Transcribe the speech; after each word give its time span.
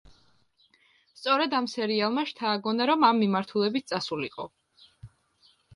სწორედ 1.19 1.53
ამ 1.59 1.67
სერიალმა 1.75 2.25
შთააგონა, 2.31 2.91
რომ 2.93 3.07
ამ 3.11 3.23
მიმართულებით 3.27 3.91
წასულიყო. 3.95 4.53